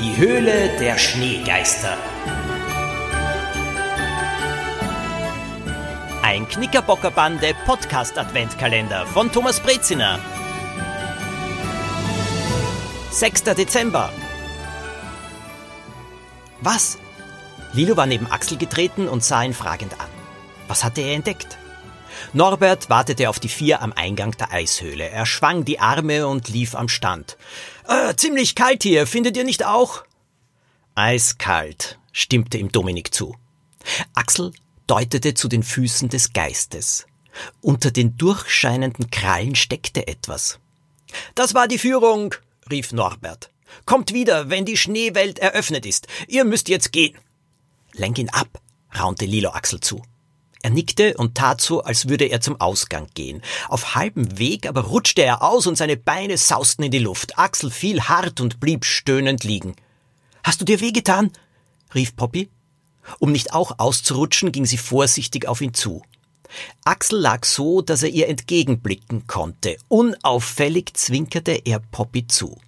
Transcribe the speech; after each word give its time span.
Die 0.00 0.16
Höhle 0.16 0.76
der 0.80 0.98
Schneegeister. 0.98 1.96
Ein 6.20 6.48
Knickerbockerbande 6.48 7.54
Podcast 7.64 8.18
Adventkalender 8.18 9.06
von 9.06 9.30
Thomas 9.30 9.60
Breziner. 9.60 10.18
6. 13.12 13.44
Dezember. 13.44 14.10
Was? 16.60 16.98
Lilo 17.72 17.96
war 17.96 18.06
neben 18.06 18.26
Axel 18.26 18.58
getreten 18.58 19.08
und 19.08 19.22
sah 19.22 19.44
ihn 19.44 19.54
fragend 19.54 19.92
an. 20.00 20.08
Was 20.66 20.82
hatte 20.82 21.02
er 21.02 21.14
entdeckt? 21.14 21.56
Norbert 22.32 22.90
wartete 22.90 23.28
auf 23.28 23.40
die 23.40 23.48
vier 23.48 23.82
am 23.82 23.92
Eingang 23.92 24.32
der 24.32 24.52
Eishöhle. 24.52 25.08
Er 25.08 25.26
schwang 25.26 25.64
die 25.64 25.80
Arme 25.80 26.26
und 26.26 26.48
lief 26.48 26.74
am 26.74 26.88
Stand. 26.88 27.36
Äh, 27.88 28.14
ziemlich 28.16 28.54
kalt 28.54 28.82
hier, 28.82 29.06
findet 29.06 29.36
ihr 29.36 29.44
nicht 29.44 29.64
auch? 29.64 30.04
Eiskalt, 30.94 31.98
stimmte 32.12 32.58
ihm 32.58 32.70
Dominik 32.70 33.12
zu. 33.12 33.36
Axel 34.14 34.52
deutete 34.86 35.34
zu 35.34 35.48
den 35.48 35.62
Füßen 35.62 36.08
des 36.08 36.32
Geistes. 36.32 37.06
Unter 37.60 37.90
den 37.90 38.16
durchscheinenden 38.16 39.10
Krallen 39.10 39.54
steckte 39.54 40.06
etwas. 40.06 40.60
Das 41.34 41.54
war 41.54 41.68
die 41.68 41.78
Führung, 41.78 42.34
rief 42.70 42.92
Norbert. 42.92 43.50
Kommt 43.86 44.12
wieder, 44.12 44.50
wenn 44.50 44.64
die 44.64 44.76
Schneewelt 44.76 45.38
eröffnet 45.38 45.84
ist. 45.84 46.06
Ihr 46.28 46.44
müsst 46.44 46.68
jetzt 46.68 46.92
gehen. 46.92 47.18
Lenk 47.92 48.18
ihn 48.18 48.30
ab, 48.30 48.60
raunte 48.96 49.24
Lilo 49.24 49.50
Axel 49.50 49.80
zu. 49.80 50.02
Er 50.64 50.70
nickte 50.70 51.14
und 51.18 51.34
tat 51.34 51.60
so, 51.60 51.82
als 51.82 52.08
würde 52.08 52.24
er 52.24 52.40
zum 52.40 52.58
Ausgang 52.58 53.06
gehen. 53.12 53.42
Auf 53.68 53.96
halbem 53.96 54.38
Weg 54.38 54.66
aber 54.66 54.80
rutschte 54.80 55.22
er 55.22 55.42
aus 55.42 55.66
und 55.66 55.76
seine 55.76 55.98
Beine 55.98 56.38
sausten 56.38 56.82
in 56.84 56.90
die 56.90 57.00
Luft. 57.00 57.38
Axel 57.38 57.70
fiel 57.70 58.00
hart 58.00 58.40
und 58.40 58.60
blieb 58.60 58.86
stöhnend 58.86 59.44
liegen. 59.44 59.76
Hast 60.42 60.62
du 60.62 60.64
dir 60.64 60.80
wehgetan? 60.80 61.32
rief 61.94 62.16
Poppy. 62.16 62.48
Um 63.18 63.30
nicht 63.30 63.52
auch 63.52 63.78
auszurutschen, 63.78 64.52
ging 64.52 64.64
sie 64.64 64.78
vorsichtig 64.78 65.46
auf 65.46 65.60
ihn 65.60 65.74
zu. 65.74 66.02
Axel 66.86 67.20
lag 67.20 67.44
so, 67.44 67.82
dass 67.82 68.02
er 68.02 68.08
ihr 68.08 68.30
entgegenblicken 68.30 69.26
konnte. 69.26 69.76
Unauffällig 69.88 70.94
zwinkerte 70.94 71.60
er 71.66 71.80
Poppy 71.80 72.26
zu. 72.26 72.58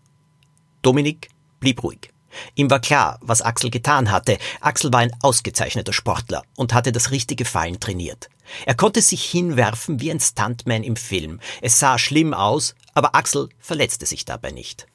Dominik 0.83 1.31
blieb 1.61 1.83
ruhig. 1.83 2.11
Ihm 2.55 2.71
war 2.71 2.81
klar, 2.81 3.19
was 3.21 3.43
Axel 3.43 3.71
getan 3.71 4.11
hatte. 4.11 4.39
Axel 4.61 4.93
war 4.93 5.01
ein 5.01 5.17
ausgezeichneter 5.21 5.93
Sportler 5.93 6.43
und 6.57 6.75
hatte 6.75 6.93
das 6.93 7.11
richtige 7.11 7.45
Fallen 7.45 7.81
trainiert. 7.81 8.29
Er 8.65 8.75
konnte 8.75 9.03
sich 9.03 9.25
hinwerfen 9.25 10.01
wie 10.01 10.11
ein 10.11 10.21
Stuntman 10.21 10.83
im 10.83 10.97
Film. 10.97 11.41
Es 11.61 11.79
sah 11.79 11.99
schlimm 11.99 12.35
aus, 12.35 12.75
aber 12.95 13.15
Axel 13.15 13.49
verletzte 13.59 14.07
sich 14.07 14.25
dabei 14.25 14.51
nicht. 14.53 14.87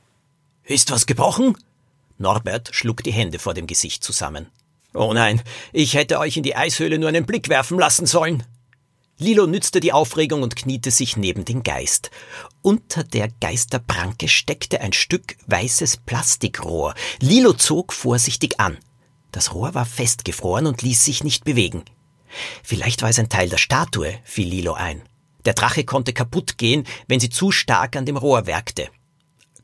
Ist 0.64 0.92
was 0.92 1.06
gebrochen? 1.06 1.58
Norbert 2.18 2.70
schlug 2.74 3.04
die 3.04 3.12
Hände 3.12 3.40
vor 3.40 3.54
dem 3.54 3.68
Gesicht 3.68 4.04
zusammen. 4.04 4.48
Oh 4.94 5.14
nein, 5.14 5.42
ich 5.72 5.94
hätte 5.94 6.20
euch 6.20 6.38
in 6.38 6.44
die 6.44 6.56
Eishöhle 6.56 7.00
nur 7.00 7.10
einen 7.10 7.26
Blick 7.26 7.50
werfen 7.50 7.80
lassen 7.80 8.06
sollen. 8.06 8.44
Lilo 9.22 9.46
nützte 9.46 9.80
die 9.82 9.94
Aufregung 9.94 10.42
und 10.42 10.56
kniete 10.56 10.90
sich 10.90 11.16
neben 11.16 11.46
den 11.46 11.62
Geist. 11.62 12.10
Unter 12.64 13.04
der 13.04 13.28
Geisterpranke 13.40 14.28
steckte 14.28 14.82
ein 14.82 14.94
Stück 14.94 15.36
weißes 15.46 15.98
Plastikrohr. 15.98 16.96
Lilo 17.20 17.54
zog 17.54 17.94
vorsichtig 17.94 18.60
an. 18.60 18.80
Das 19.32 19.54
Rohr 19.54 19.76
war 19.76 19.86
festgefroren 19.86 20.66
und 20.66 20.82
ließ 20.82 21.06
sich 21.06 21.24
nicht 21.24 21.44
bewegen. 21.44 21.84
Vielleicht 22.64 23.04
war 23.04 23.10
es 23.10 23.20
ein 23.20 23.30
Teil 23.30 23.48
der 23.48 23.60
Statue, 23.60 24.16
fiel 24.24 24.48
Lilo 24.48 24.74
ein. 24.74 25.04
Der 25.46 25.54
Drache 25.54 25.84
konnte 25.84 26.14
kaputt 26.14 26.58
gehen, 26.58 26.88
wenn 27.08 27.20
sie 27.20 27.30
zu 27.30 27.52
stark 27.52 27.96
an 27.96 28.08
dem 28.08 28.18
Rohr 28.18 28.48
werkte. 28.48 28.90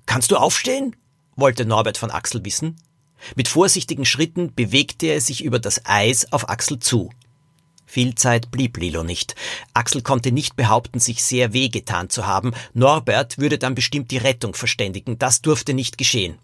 Kannst 0.05 0.29
du 0.29 0.37
aufstehen? 0.37 0.95
wollte 1.35 1.65
Norbert 1.65 1.97
von 1.97 2.11
Axel 2.11 2.45
wissen. 2.45 2.75
Mit 3.35 3.47
vorsichtigen 3.47 4.05
Schritten 4.05 4.53
bewegte 4.53 5.07
er 5.07 5.19
sich 5.19 5.43
über 5.43 5.57
das 5.57 5.83
Eis 5.83 6.31
auf 6.31 6.47
Axel 6.47 6.77
zu. 6.77 7.09
Viel 7.89 8.15
Zeit 8.15 8.51
blieb 8.51 8.77
Lilo 8.77 9.03
nicht. 9.03 9.33
Axel 9.73 10.01
konnte 10.01 10.33
nicht 10.33 10.57
behaupten, 10.57 10.99
sich 10.99 11.23
sehr 11.23 11.53
wehgetan 11.53 12.09
zu 12.09 12.27
haben. 12.27 12.51
Norbert 12.73 13.37
würde 13.37 13.57
dann 13.57 13.75
bestimmt 13.75 14.11
die 14.11 14.17
Rettung 14.17 14.53
verständigen. 14.53 15.17
Das 15.17 15.41
durfte 15.41 15.73
nicht 15.73 15.97
geschehen. 15.97 16.37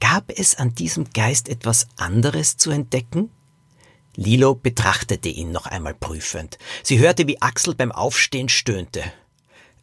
Gab 0.00 0.32
es 0.36 0.56
an 0.56 0.74
diesem 0.74 1.10
Geist 1.12 1.48
etwas 1.48 1.86
anderes 1.96 2.56
zu 2.56 2.72
entdecken? 2.72 3.30
Lilo 4.16 4.56
betrachtete 4.56 5.28
ihn 5.28 5.52
noch 5.52 5.66
einmal 5.66 5.94
prüfend. 5.94 6.58
Sie 6.82 6.98
hörte, 6.98 7.28
wie 7.28 7.40
Axel 7.40 7.76
beim 7.76 7.92
Aufstehen 7.92 8.48
stöhnte. 8.48 9.04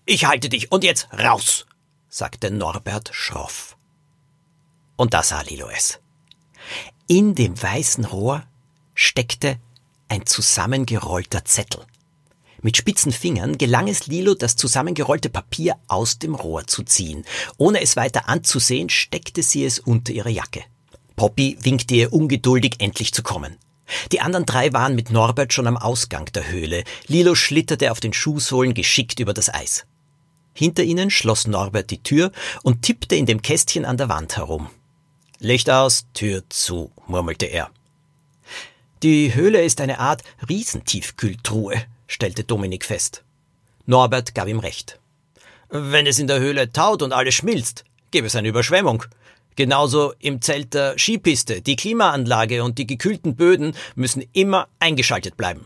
Ich 0.06 0.26
halte 0.26 0.50
dich 0.50 0.72
und 0.72 0.84
jetzt 0.84 1.08
raus, 1.14 1.66
sagte 2.10 2.52
Norbert 2.52 3.10
schroff. 3.14 3.78
Und 4.98 5.14
da 5.14 5.24
sah 5.24 5.42
Lilo 5.44 5.70
es. 5.70 6.00
In 7.08 7.36
dem 7.36 7.62
weißen 7.62 8.04
Rohr 8.04 8.44
steckte 8.94 9.60
ein 10.12 10.26
zusammengerollter 10.26 11.46
Zettel. 11.46 11.86
Mit 12.62 12.76
spitzen 12.76 13.14
Fingern 13.14 13.58
gelang 13.58 13.88
es 13.88 14.08
Lilo, 14.08 14.36
das 14.36 14.58
zusammengerollte 14.58 15.30
Papier 15.30 15.78
aus 15.88 16.20
dem 16.20 16.36
Rohr 16.36 16.68
zu 16.68 16.84
ziehen. 16.84 17.24
Ohne 17.58 17.82
es 17.82 17.96
weiter 17.96 18.28
anzusehen, 18.28 18.90
steckte 18.90 19.42
sie 19.42 19.64
es 19.64 19.80
unter 19.80 20.12
ihre 20.12 20.30
Jacke. 20.30 20.64
Poppy 21.16 21.58
winkte 21.62 21.96
ihr 21.96 22.14
ungeduldig, 22.14 22.76
endlich 22.80 23.14
zu 23.14 23.24
kommen. 23.24 23.56
Die 24.12 24.20
anderen 24.20 24.46
drei 24.46 24.74
waren 24.74 24.96
mit 24.96 25.12
Norbert 25.12 25.54
schon 25.54 25.66
am 25.66 25.78
Ausgang 25.78 26.26
der 26.34 26.50
Höhle. 26.50 26.84
Lilo 27.08 27.34
schlitterte 27.34 27.90
auf 27.92 28.02
den 28.02 28.14
Schuhsohlen 28.14 28.74
geschickt 28.74 29.22
über 29.22 29.34
das 29.34 29.52
Eis. 29.52 29.86
Hinter 30.54 30.84
ihnen 30.84 31.10
schloss 31.10 31.48
Norbert 31.48 31.90
die 31.90 32.04
Tür 32.04 32.34
und 32.64 32.82
tippte 32.82 33.16
in 33.16 33.26
dem 33.26 33.42
Kästchen 33.42 33.86
an 33.86 33.96
der 33.96 34.10
Wand 34.10 34.36
herum. 34.36 34.68
Licht 35.40 35.70
aus, 35.70 36.06
Tür 36.14 36.44
zu, 36.50 36.92
murmelte 37.08 37.46
er. 37.46 37.72
Die 39.04 39.34
Höhle 39.34 39.64
ist 39.64 39.82
eine 39.82 39.98
Art 39.98 40.22
Riesentiefkühltruhe, 40.48 41.82
stellte 42.06 42.44
Dominik 42.44 42.86
fest. 42.86 43.24
Norbert 43.88 44.36
gab 44.36 44.48
ihm 44.48 44.60
recht. 44.60 45.00
Wenn 45.70 46.06
es 46.06 46.20
in 46.20 46.28
der 46.28 46.40
Höhle 46.40 46.72
taut 46.72 47.02
und 47.02 47.12
alles 47.12 47.34
schmilzt, 47.34 47.84
gäbe 48.12 48.28
es 48.28 48.36
eine 48.36 48.50
Überschwemmung. 48.50 49.04
Genauso 49.56 50.14
im 50.20 50.40
Zelt 50.42 50.76
der 50.76 51.00
Skipiste. 51.00 51.62
Die 51.62 51.76
Klimaanlage 51.76 52.64
und 52.64 52.78
die 52.78 52.86
gekühlten 52.86 53.36
Böden 53.36 53.76
müssen 53.96 54.24
immer 54.34 54.68
eingeschaltet 54.80 55.36
bleiben. 55.36 55.66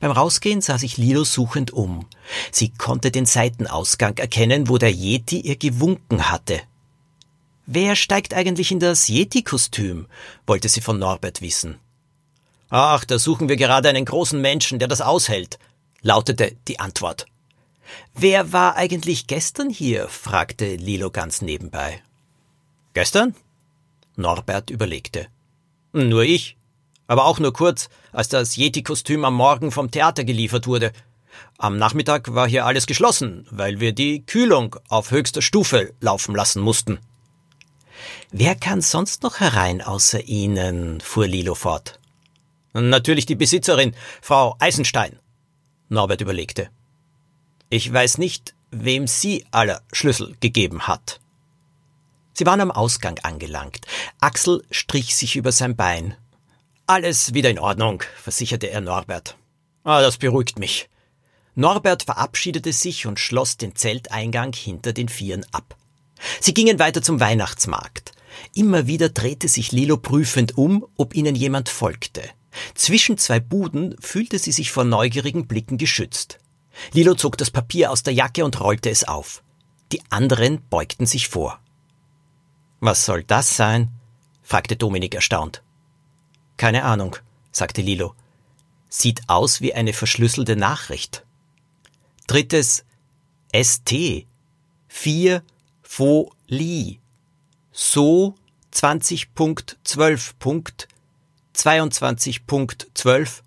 Beim 0.00 0.10
Rausgehen 0.10 0.62
sah 0.62 0.78
sich 0.78 0.96
Lilo 0.96 1.24
suchend 1.24 1.72
um. 1.72 2.06
Sie 2.50 2.70
konnte 2.70 3.10
den 3.10 3.26
Seitenausgang 3.26 4.16
erkennen, 4.16 4.70
wo 4.70 4.78
der 4.78 4.92
Yeti 4.92 5.40
ihr 5.40 5.56
gewunken 5.56 6.30
hatte. 6.30 6.62
Wer 7.66 7.96
steigt 7.96 8.32
eigentlich 8.32 8.72
in 8.72 8.80
das 8.80 9.08
Yeti-Kostüm? 9.08 10.06
wollte 10.46 10.70
sie 10.70 10.80
von 10.80 10.98
Norbert 10.98 11.42
wissen. 11.42 11.78
Ach, 12.76 13.04
da 13.04 13.20
suchen 13.20 13.48
wir 13.48 13.54
gerade 13.54 13.88
einen 13.88 14.04
großen 14.04 14.40
Menschen, 14.40 14.80
der 14.80 14.88
das 14.88 15.00
aushält, 15.00 15.60
lautete 16.02 16.56
die 16.66 16.80
Antwort. 16.80 17.26
Wer 18.14 18.52
war 18.52 18.74
eigentlich 18.74 19.28
gestern 19.28 19.70
hier? 19.70 20.08
fragte 20.08 20.74
Lilo 20.74 21.12
ganz 21.12 21.40
nebenbei. 21.40 22.02
Gestern? 22.92 23.36
Norbert 24.16 24.70
überlegte. 24.70 25.28
Nur 25.92 26.24
ich. 26.24 26.56
Aber 27.06 27.26
auch 27.26 27.38
nur 27.38 27.52
kurz, 27.52 27.90
als 28.10 28.28
das 28.28 28.56
Yeti-Kostüm 28.56 29.24
am 29.24 29.34
Morgen 29.34 29.70
vom 29.70 29.92
Theater 29.92 30.24
geliefert 30.24 30.66
wurde. 30.66 30.90
Am 31.58 31.78
Nachmittag 31.78 32.34
war 32.34 32.48
hier 32.48 32.66
alles 32.66 32.86
geschlossen, 32.86 33.46
weil 33.52 33.78
wir 33.78 33.92
die 33.92 34.26
Kühlung 34.26 34.74
auf 34.88 35.12
höchster 35.12 35.42
Stufe 35.42 35.94
laufen 36.00 36.34
lassen 36.34 36.60
mussten. 36.60 36.98
Wer 38.32 38.56
kann 38.56 38.80
sonst 38.80 39.22
noch 39.22 39.38
herein 39.38 39.80
außer 39.80 40.24
Ihnen? 40.24 41.00
fuhr 41.00 41.28
Lilo 41.28 41.54
fort. 41.54 42.00
Natürlich 42.74 43.24
die 43.24 43.36
Besitzerin, 43.36 43.94
Frau 44.20 44.56
Eisenstein. 44.58 45.20
Norbert 45.88 46.20
überlegte. 46.20 46.70
Ich 47.70 47.92
weiß 47.92 48.18
nicht, 48.18 48.54
wem 48.72 49.06
sie 49.06 49.46
aller 49.52 49.80
Schlüssel 49.92 50.34
gegeben 50.40 50.88
hat. 50.88 51.20
Sie 52.32 52.46
waren 52.46 52.60
am 52.60 52.72
Ausgang 52.72 53.20
angelangt. 53.22 53.86
Axel 54.18 54.64
strich 54.72 55.14
sich 55.14 55.36
über 55.36 55.52
sein 55.52 55.76
Bein. 55.76 56.16
Alles 56.86 57.32
wieder 57.32 57.48
in 57.48 57.60
Ordnung, 57.60 58.02
versicherte 58.20 58.68
er 58.68 58.80
Norbert. 58.80 59.36
Ah, 59.84 60.02
das 60.02 60.18
beruhigt 60.18 60.58
mich. 60.58 60.88
Norbert 61.54 62.02
verabschiedete 62.02 62.72
sich 62.72 63.06
und 63.06 63.20
schloss 63.20 63.56
den 63.56 63.76
Zelteingang 63.76 64.52
hinter 64.52 64.92
den 64.92 65.08
Vieren 65.08 65.46
ab. 65.52 65.76
Sie 66.40 66.52
gingen 66.52 66.80
weiter 66.80 67.02
zum 67.02 67.20
Weihnachtsmarkt. 67.20 68.12
Immer 68.52 68.88
wieder 68.88 69.10
drehte 69.10 69.46
sich 69.46 69.70
Lilo 69.70 69.96
prüfend 69.96 70.58
um, 70.58 70.84
ob 70.96 71.14
ihnen 71.14 71.36
jemand 71.36 71.68
folgte. 71.68 72.22
Zwischen 72.74 73.18
zwei 73.18 73.40
Buden 73.40 73.96
fühlte 74.00 74.38
sie 74.38 74.52
sich 74.52 74.70
vor 74.70 74.84
neugierigen 74.84 75.46
Blicken 75.46 75.78
geschützt. 75.78 76.38
Lilo 76.92 77.14
zog 77.14 77.36
das 77.38 77.50
Papier 77.50 77.90
aus 77.90 78.02
der 78.02 78.14
Jacke 78.14 78.44
und 78.44 78.60
rollte 78.60 78.90
es 78.90 79.04
auf. 79.04 79.42
Die 79.92 80.02
anderen 80.10 80.60
beugten 80.68 81.06
sich 81.06 81.28
vor. 81.28 81.60
Was 82.80 83.04
soll 83.04 83.22
das 83.24 83.56
sein? 83.56 83.90
fragte 84.42 84.76
Dominik 84.76 85.14
erstaunt. 85.14 85.62
Keine 86.56 86.84
Ahnung, 86.84 87.16
sagte 87.52 87.82
Lilo. 87.82 88.14
Sieht 88.88 89.22
aus 89.28 89.60
wie 89.60 89.74
eine 89.74 89.92
verschlüsselte 89.92 90.56
Nachricht. 90.56 91.24
Drittes 92.26 92.84
ST. 93.54 94.26
Vier 94.88 95.42
Folie. 95.82 96.98
So 97.72 98.34
20.12.22.12 101.56 103.42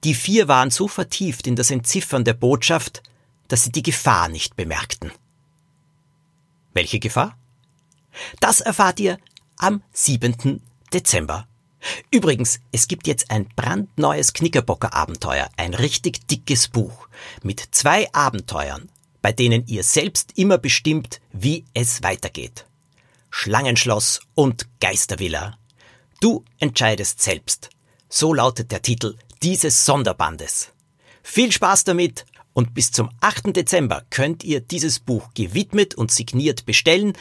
Die 0.04 0.14
vier 0.14 0.48
waren 0.48 0.70
so 0.70 0.88
vertieft 0.88 1.48
in 1.48 1.56
das 1.56 1.72
Entziffern 1.72 2.24
der 2.24 2.34
Botschaft, 2.34 3.02
dass 3.54 3.66
sie 3.66 3.72
die 3.72 3.84
Gefahr 3.84 4.30
nicht 4.30 4.56
bemerkten. 4.56 5.12
Welche 6.74 6.98
Gefahr? 6.98 7.38
Das 8.40 8.62
erfahrt 8.62 9.00
ihr 9.00 9.20
am 9.58 9.84
7. 9.92 10.60
Dezember. 10.92 11.48
Übrigens, 12.10 12.62
es 12.72 12.88
gibt 12.88 13.06
jetzt 13.06 13.30
ein 13.30 13.48
brandneues 13.56 14.34
Knickerbocker-Abenteuer, 14.34 15.52
ein 15.56 15.76
richtig 15.76 16.26
dickes 16.26 16.68
Buch 16.68 17.08
mit 17.44 17.64
zwei 17.70 18.12
Abenteuern, 18.12 18.90
bei 19.22 19.32
denen 19.32 19.68
ihr 19.68 19.84
selbst 19.84 20.36
immer 20.36 20.58
bestimmt, 20.58 21.22
wie 21.32 21.64
es 21.76 22.02
weitergeht. 22.02 22.66
Schlangenschloss 23.30 24.22
und 24.34 24.66
Geistervilla. 24.80 25.60
Du 26.22 26.44
entscheidest 26.58 27.22
selbst. 27.22 27.70
So 28.10 28.34
lautet 28.34 28.72
der 28.72 28.82
Titel 28.82 29.16
dieses 29.44 29.86
Sonderbandes. 29.86 30.72
Viel 31.22 31.52
Spaß 31.52 31.84
damit 31.84 32.26
und 32.54 32.74
bis 32.74 32.92
zum 32.92 33.10
8. 33.22 33.56
Dezember 33.56 34.04
könnt 34.10 34.44
ihr 34.44 34.60
dieses 34.62 35.00
Buch 35.00 35.30
gewidmet 35.34 35.96
und 35.96 36.12
signiert 36.12 36.66
bestellen 36.66 37.14